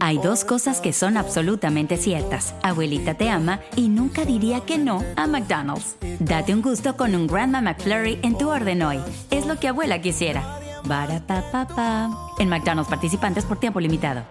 [0.00, 2.54] Hay dos cosas que son absolutamente ciertas.
[2.62, 5.96] Abuelita te ama y nunca diría que no a McDonald's.
[6.20, 8.98] Date un gusto con un Grandma McFlurry en tu orden hoy.
[9.30, 10.60] Es lo que abuela quisiera.
[10.86, 14.24] Barata En McDonald's participantes por tiempo limitado.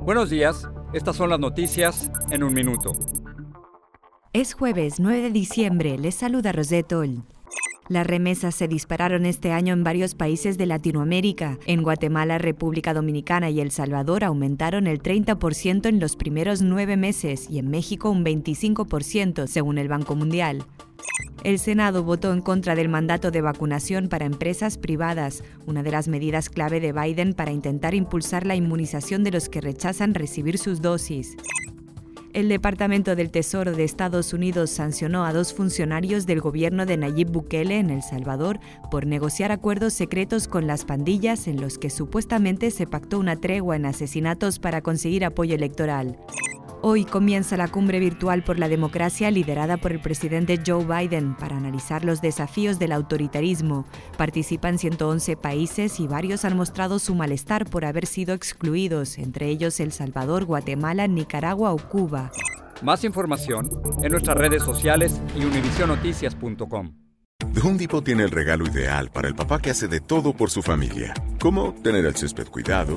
[0.00, 0.68] Buenos días.
[0.92, 2.92] Estas son las noticias en un minuto.
[4.32, 5.98] Es jueves 9 de diciembre.
[5.98, 7.24] Les saluda Rosetol.
[7.88, 11.58] Las remesas se dispararon este año en varios países de Latinoamérica.
[11.66, 17.48] En Guatemala, República Dominicana y El Salvador aumentaron el 30% en los primeros nueve meses
[17.48, 20.64] y en México un 25%, según el Banco Mundial.
[21.44, 26.08] El Senado votó en contra del mandato de vacunación para empresas privadas, una de las
[26.08, 30.82] medidas clave de Biden para intentar impulsar la inmunización de los que rechazan recibir sus
[30.82, 31.36] dosis.
[32.36, 37.30] El Departamento del Tesoro de Estados Unidos sancionó a dos funcionarios del gobierno de Nayib
[37.30, 42.70] Bukele en El Salvador por negociar acuerdos secretos con las pandillas en los que supuestamente
[42.70, 46.18] se pactó una tregua en asesinatos para conseguir apoyo electoral.
[46.88, 51.56] Hoy comienza la cumbre virtual por la democracia liderada por el presidente Joe Biden para
[51.56, 53.84] analizar los desafíos del autoritarismo.
[54.16, 59.80] Participan 111 países y varios han mostrado su malestar por haber sido excluidos, entre ellos
[59.80, 62.30] El Salvador, Guatemala, Nicaragua o Cuba.
[62.82, 63.68] Más información
[64.04, 66.92] en nuestras redes sociales y univisionoticias.com.
[67.52, 70.50] The Home Depot tiene el regalo ideal para el papá que hace de todo por
[70.50, 72.96] su familia, como tener el césped cuidado